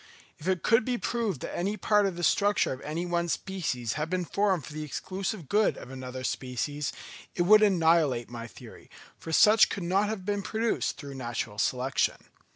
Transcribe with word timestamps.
If 0.39 0.47
it 0.47 0.63
could 0.63 0.83
be 0.83 0.97
proved 0.97 1.41
that 1.41 1.55
any 1.55 1.77
part 1.77 2.07
of 2.07 2.15
the 2.15 2.23
structure 2.23 2.73
of 2.73 2.81
any 2.81 3.05
one 3.05 3.29
species 3.29 3.93
had 3.93 4.09
been 4.09 4.25
formed 4.25 4.65
for 4.65 4.73
the 4.73 4.81
exclusive 4.83 5.47
good 5.47 5.77
of 5.77 5.91
another 5.91 6.23
species, 6.23 6.91
it 7.35 7.43
would 7.43 7.61
annihilate 7.61 8.27
my 8.27 8.47
theory, 8.47 8.89
for 9.19 9.31
such 9.31 9.69
could 9.69 9.83
not 9.83 10.09
have 10.09 10.25
been 10.25 10.41
produced 10.41 10.97
through 10.97 11.13
natural 11.13 11.59
selection. 11.59 12.17